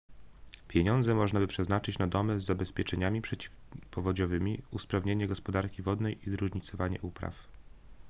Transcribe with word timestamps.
pieniądze 0.67 1.15
można 1.15 1.39
by 1.39 1.47
przeznaczyć 1.47 1.99
na 1.99 2.07
domy 2.07 2.39
z 2.39 2.45
zabezpieczeniami 2.45 3.21
przeciwpowodziowymi 3.21 4.61
usprawnienie 4.71 5.27
gospodarki 5.27 5.81
wodnej 5.81 6.27
i 6.27 6.31
zróżnicowanie 6.31 7.01
upraw 7.01 7.47